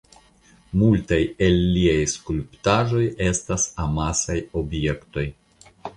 [0.83, 5.27] Multaj el liaj skulptaĵoj estas amasaj objektoj.